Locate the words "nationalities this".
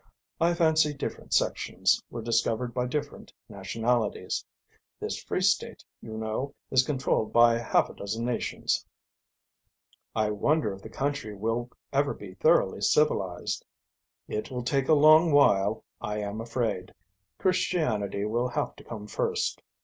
3.47-5.21